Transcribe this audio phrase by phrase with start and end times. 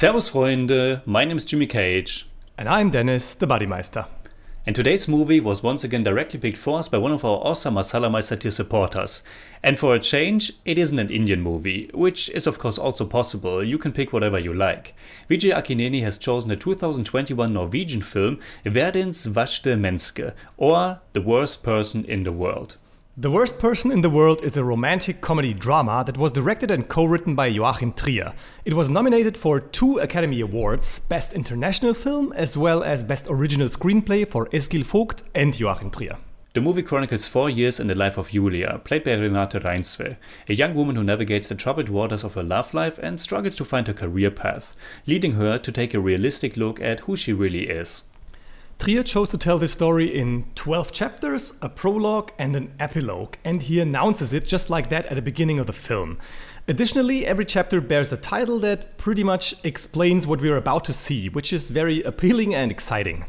[0.00, 2.26] Servus Freunde, my name is Jimmy Cage.
[2.56, 4.06] And I'm Dennis, the Bodymeister.
[4.64, 7.74] And today's movie was once again directly picked for us by one of our awesome
[7.74, 9.22] Masala Meister tier supporters.
[9.62, 13.62] And for a change, it isn't an Indian movie, which is of course also possible,
[13.62, 14.94] you can pick whatever you like.
[15.28, 22.06] Vijay Akineni has chosen the 2021 Norwegian film Verdens verste menneske, or The Worst Person
[22.06, 22.78] in the World.
[23.20, 26.88] The Worst Person in the World is a romantic comedy drama that was directed and
[26.88, 28.32] co written by Joachim Trier.
[28.64, 33.68] It was nominated for two Academy Awards Best International Film as well as Best Original
[33.68, 36.16] Screenplay for Eskil Vogt and Joachim Trier.
[36.54, 40.16] The movie chronicles four years in the life of Julia, played by Renate Reinsve,
[40.48, 43.66] a young woman who navigates the troubled waters of her love life and struggles to
[43.66, 44.74] find her career path,
[45.06, 48.04] leading her to take a realistic look at who she really is.
[48.80, 53.60] Trier chose to tell this story in 12 chapters, a prologue, and an epilogue, and
[53.60, 56.16] he announces it just like that at the beginning of the film.
[56.66, 61.28] Additionally, every chapter bears a title that pretty much explains what we're about to see,
[61.28, 63.26] which is very appealing and exciting.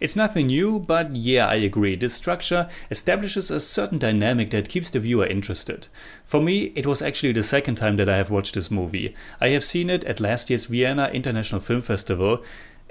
[0.00, 1.94] It's nothing new, but yeah, I agree.
[1.94, 5.88] This structure establishes a certain dynamic that keeps the viewer interested.
[6.24, 9.14] For me, it was actually the second time that I have watched this movie.
[9.42, 12.42] I have seen it at last year's Vienna International Film Festival,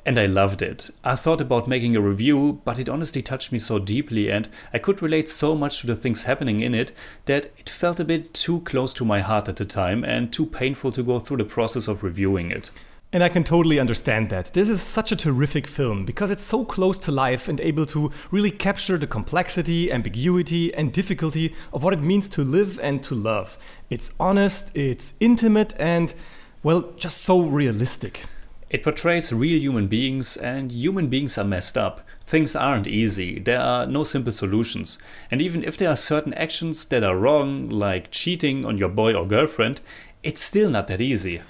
[0.05, 0.89] and I loved it.
[1.03, 4.80] I thought about making a review, but it honestly touched me so deeply and I
[4.80, 6.91] could relate so much to the things happening in it
[7.25, 10.45] that it felt a bit too close to my heart at the time and too
[10.45, 12.72] painful to go through the process of reviewing it.
[13.11, 14.53] And I can totally understand that.
[14.53, 18.11] This is such a terrific film because it's so close to life and able to
[18.30, 23.16] really capture the complexity, ambiguity, and difficulty of what it means to live and to
[23.16, 23.58] love.
[23.89, 26.13] It's honest, it's intimate, and,
[26.61, 28.25] well, just so realistic.
[28.70, 32.02] It portrays real human beings, and human beings are messed up.
[32.25, 35.00] Things aren't easy, there are no simple solutions.
[35.31, 39.16] And even if there are certain actions that are wrong, like cheating on your boy
[39.16, 39.81] or girlfriend,
[40.22, 41.42] it's still not that easy.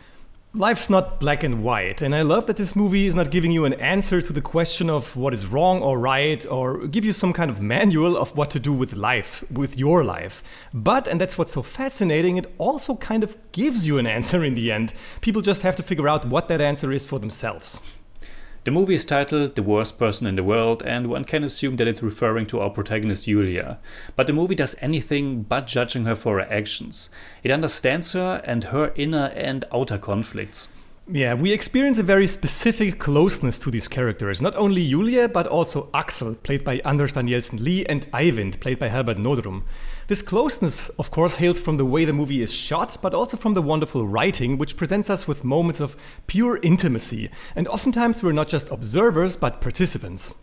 [0.55, 3.65] Life's not black and white, and I love that this movie is not giving you
[3.65, 7.33] an answer to the question of what is wrong or right, or give you some
[7.33, 10.41] kind of manual of what to do with life, with your life.
[10.73, 14.55] But, and that's what's so fascinating, it also kind of gives you an answer in
[14.55, 14.91] the end.
[15.21, 17.79] People just have to figure out what that answer is for themselves.
[18.65, 21.87] The movie is titled The Worst Person in the World, and one can assume that
[21.87, 23.79] it's referring to our protagonist Julia.
[24.17, 27.09] But the movie does anything but judging her for her actions.
[27.41, 30.69] It understands her and her inner and outer conflicts.
[31.11, 34.43] Yeah, we experience a very specific closeness to these characters.
[34.43, 38.89] Not only Julia, but also Axel, played by Anders Danielsen Lie, and Eivind, played by
[38.89, 39.63] Herbert Nordrum.
[40.05, 43.55] This closeness, of course, hails from the way the movie is shot, but also from
[43.55, 45.95] the wonderful writing, which presents us with moments of
[46.27, 47.31] pure intimacy.
[47.55, 50.35] And oftentimes we're not just observers, but participants.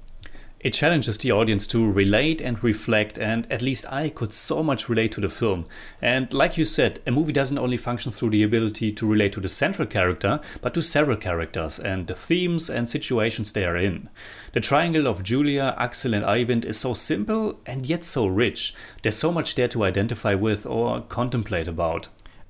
[0.66, 4.88] It challenges the audience to relate and reflect, and at least I could so much
[4.88, 5.66] relate to the film.
[6.02, 9.40] And like you said, a movie doesn't only function through the ability to relate to
[9.40, 14.08] the central character, but to several characters and the themes and situations they are in.
[14.54, 18.74] The triangle of Julia, Axel, and Eivind is so simple and yet so rich.
[19.02, 22.08] There's so much there to identify with or contemplate about.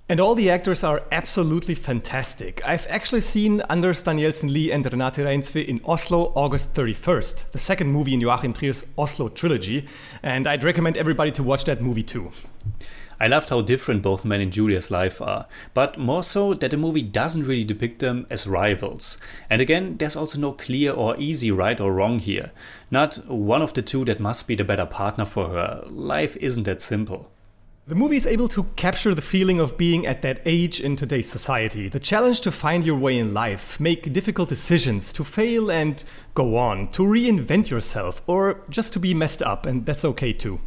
[0.09, 2.63] And all the actors are absolutely fantastic.
[2.65, 7.91] I've actually seen Anders Danielsen Lie and Renate Reinsve in Oslo August 31st, the second
[7.91, 9.89] movie in Joachim Trier's Oslo trilogy,
[10.23, 12.31] and I'd recommend everybody to watch that movie too.
[13.19, 16.77] I loved how different both men in Julia's life are, but more so that the
[16.77, 19.19] movie doesn't really depict them as rivals.
[19.51, 22.53] And again, there's also no clear or easy right or wrong here.
[22.93, 25.83] Not one of the two that must be the better partner for her.
[25.89, 27.33] Life isn't that simple.
[27.89, 31.31] The movie is able to capture the feeling of being at that age in today's
[31.31, 36.03] society, the challenge to find your way in life, make difficult decisions, to fail and
[36.35, 40.59] go on, to reinvent yourself, or just to be messed up, and that's okay too.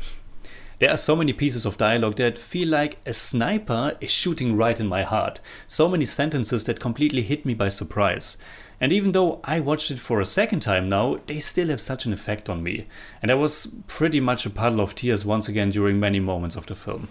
[0.79, 4.79] There are so many pieces of dialogue that feel like a sniper is shooting right
[4.79, 5.41] in my heart.
[5.67, 8.37] So many sentences that completely hit me by surprise.
[8.81, 12.05] And even though I watched it for a second time now, they still have such
[12.05, 12.87] an effect on me.
[13.21, 16.65] And I was pretty much a puddle of tears once again during many moments of
[16.65, 17.09] the film.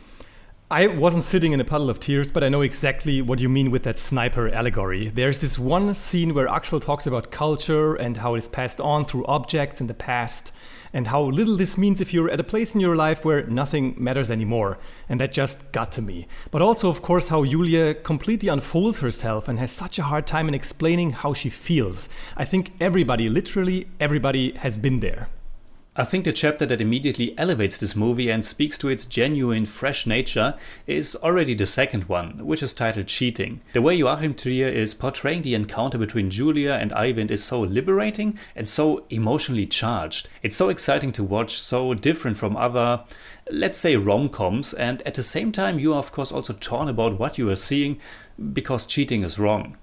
[0.71, 3.71] I wasn't sitting in a puddle of tears, but I know exactly what you mean
[3.71, 5.09] with that sniper allegory.
[5.09, 9.07] There's this one scene where Axel talks about culture and how it is passed on
[9.07, 10.53] through objects in the past,
[10.93, 13.95] and how little this means if you're at a place in your life where nothing
[13.99, 14.79] matters anymore.
[15.09, 16.27] And that just got to me.
[16.51, 20.49] But also, of course, how Julia completely unfolds herself and has such a hard time
[20.49, 22.09] in explaining how she feels.
[22.37, 25.29] I think everybody, literally everybody, has been there.
[26.01, 30.07] I think the chapter that immediately elevates this movie and speaks to its genuine, fresh
[30.07, 30.55] nature
[30.87, 33.63] is already the second one, which is titled Cheating.
[33.73, 38.39] The way Joachim Trier is portraying the encounter between Julia and Eivind is so liberating
[38.55, 40.29] and so emotionally charged.
[40.41, 43.03] It's so exciting to watch, so different from other,
[43.51, 46.87] let's say, rom coms, and at the same time, you are, of course, also torn
[46.87, 47.99] about what you are seeing
[48.53, 49.77] because cheating is wrong.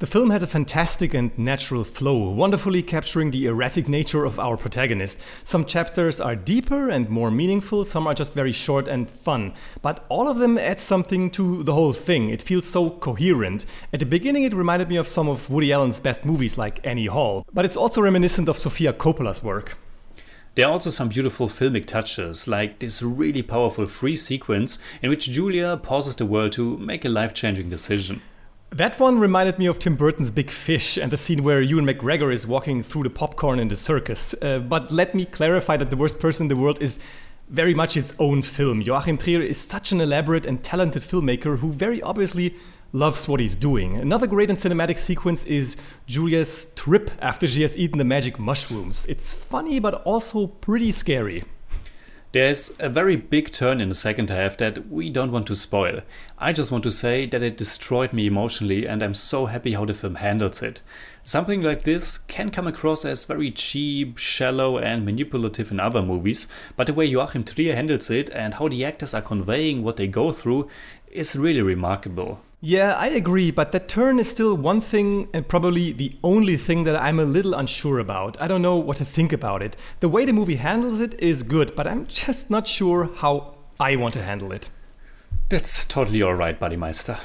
[0.00, 4.56] The film has a fantastic and natural flow, wonderfully capturing the erratic nature of our
[4.56, 5.20] protagonist.
[5.42, 10.06] Some chapters are deeper and more meaningful, some are just very short and fun, but
[10.08, 12.30] all of them add something to the whole thing.
[12.30, 13.66] It feels so coherent.
[13.92, 17.06] At the beginning, it reminded me of some of Woody Allen's best movies like Annie
[17.06, 19.76] Hall, but it's also reminiscent of Sofia Coppola's work.
[20.54, 25.28] There are also some beautiful filmic touches, like this really powerful free sequence in which
[25.28, 28.22] Julia pauses the world to make a life changing decision.
[28.70, 32.32] That one reminded me of Tim Burton's Big Fish and the scene where Ewan McGregor
[32.32, 34.34] is walking through the popcorn in the circus.
[34.42, 37.00] Uh, but let me clarify that The Worst Person in the World is
[37.48, 38.82] very much its own film.
[38.82, 42.54] Joachim Trier is such an elaborate and talented filmmaker who very obviously
[42.92, 43.96] loves what he's doing.
[43.96, 45.76] Another great and cinematic sequence is
[46.06, 49.06] Julia's trip after she has eaten the magic mushrooms.
[49.06, 51.42] It's funny but also pretty scary.
[52.32, 56.02] There's a very big turn in the second half that we don't want to spoil.
[56.36, 59.86] I just want to say that it destroyed me emotionally and I'm so happy how
[59.86, 60.82] the film handles it.
[61.24, 66.48] Something like this can come across as very cheap, shallow, and manipulative in other movies,
[66.76, 70.06] but the way Joachim Trier handles it and how the actors are conveying what they
[70.06, 70.68] go through
[71.10, 72.42] is really remarkable.
[72.60, 76.82] Yeah, I agree, but that turn is still one thing and probably the only thing
[76.84, 78.36] that I'm a little unsure about.
[78.40, 79.76] I don't know what to think about it.
[80.00, 83.94] The way the movie handles it is good, but I'm just not sure how I
[83.94, 84.70] want to handle it.
[85.50, 87.20] That's totally alright, Bodymeister.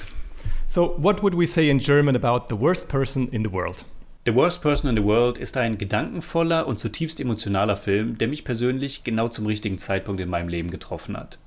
[0.68, 3.85] So, what would we say in German about the worst person in the world?
[4.25, 8.45] The Worst Person in the World ist ein gedankenvoller und zutiefst emotionaler Film, der mich
[8.45, 11.39] persönlich genau zum richtigen Zeitpunkt in meinem Leben getroffen hat.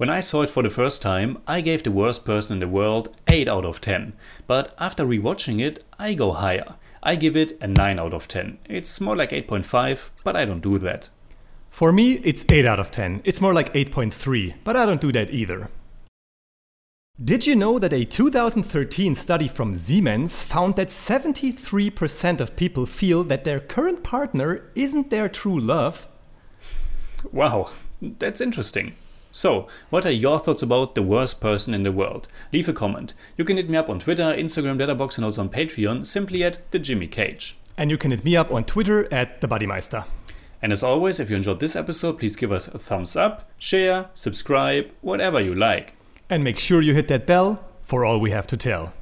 [0.00, 2.68] When I saw it for the first time, I gave The Worst Person in the
[2.68, 4.14] World 8 out of 10,
[4.46, 6.76] but after rewatching it, I go higher.
[7.02, 8.56] I give it a 9 out of 10.
[8.64, 11.10] It's more like 8.5, but I don't do that.
[11.68, 13.20] For me, it's 8 out of 10.
[13.24, 15.68] It's more like 8.3, but I don't do that either.
[17.22, 23.22] Did you know that a 2013 study from Siemens found that 73% of people feel
[23.24, 26.08] that their current partner isn't their true love?
[27.30, 27.68] Wow,
[28.00, 28.94] that's interesting.
[29.32, 32.26] So, what are your thoughts about the worst person in the world?
[32.52, 33.14] Leave a comment.
[33.36, 36.58] You can hit me up on Twitter, Instagram, Letterboxd, and also on Patreon, simply at
[36.72, 37.56] the Jimmy Cage.
[37.76, 40.04] And you can hit me up on Twitter at the Bodymeister.
[40.62, 44.10] And as always, if you enjoyed this episode, please give us a thumbs up, share,
[44.14, 45.94] subscribe, whatever you like.
[46.28, 48.92] And make sure you hit that bell for all we have to tell.